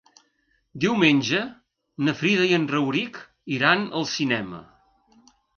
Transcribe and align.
Diumenge 0.85 1.41
na 2.07 2.15
Frida 2.21 2.49
i 2.53 2.57
en 2.59 2.67
Rauric 2.73 3.21
iran 3.59 3.87
al 4.01 4.11
cinema. 4.15 4.65